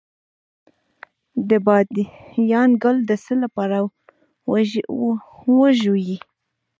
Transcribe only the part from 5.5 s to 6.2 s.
وژويئ؟